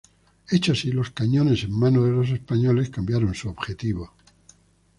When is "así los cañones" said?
0.71-1.63